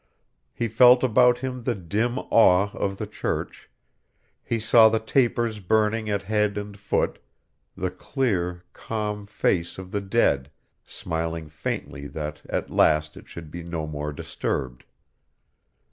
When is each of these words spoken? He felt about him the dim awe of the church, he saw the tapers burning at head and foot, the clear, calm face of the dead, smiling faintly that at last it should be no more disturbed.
He 0.51 0.67
felt 0.67 1.03
about 1.03 1.37
him 1.37 1.61
the 1.61 1.75
dim 1.75 2.17
awe 2.17 2.71
of 2.73 2.97
the 2.97 3.05
church, 3.05 3.69
he 4.43 4.59
saw 4.59 4.89
the 4.89 4.97
tapers 4.99 5.59
burning 5.59 6.09
at 6.09 6.23
head 6.23 6.57
and 6.57 6.75
foot, 6.75 7.19
the 7.77 7.91
clear, 7.91 8.63
calm 8.73 9.27
face 9.27 9.77
of 9.77 9.91
the 9.91 10.01
dead, 10.01 10.49
smiling 10.83 11.49
faintly 11.49 12.07
that 12.07 12.41
at 12.49 12.71
last 12.71 13.15
it 13.15 13.29
should 13.29 13.51
be 13.51 13.61
no 13.61 13.85
more 13.85 14.11
disturbed. 14.11 14.85